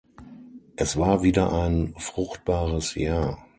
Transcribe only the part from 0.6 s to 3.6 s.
Es war wieder ein fruchtbares Jahr.